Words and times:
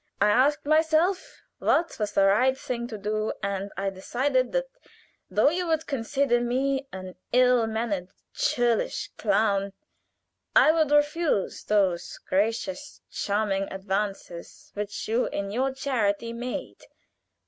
I 0.19 0.29
asked 0.29 0.65
myself 0.65 1.43
what 1.59 1.99
was 1.99 2.13
the 2.13 2.25
right 2.25 2.57
thing 2.57 2.87
to 2.87 2.97
do, 2.97 3.33
and 3.43 3.71
I 3.77 3.91
decided 3.91 4.51
that 4.51 4.65
though 5.29 5.51
you 5.51 5.67
would 5.67 5.85
consider 5.85 6.41
me 6.41 6.87
an 6.91 7.17
ill 7.31 7.67
mannered, 7.67 8.09
churlish 8.33 9.11
clown, 9.19 9.73
I 10.55 10.71
would 10.71 10.89
refuse 10.89 11.63
those 11.65 12.17
gracious, 12.27 13.01
charming 13.11 13.71
advances 13.71 14.71
which 14.73 15.07
you 15.07 15.27
in 15.27 15.51
your 15.51 15.71
charity 15.71 16.33
made. 16.33 16.83